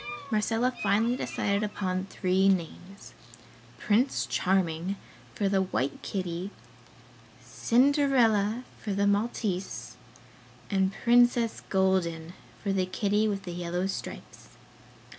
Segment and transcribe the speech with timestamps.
[0.31, 3.13] Marcella finally decided upon three names;
[3.77, 4.95] Prince Charming
[5.35, 6.49] for the white kitty,
[7.45, 9.97] Cinderella for the Maltese
[10.71, 12.33] and Princess Golden
[12.63, 14.47] for the kitty with the yellow stripes.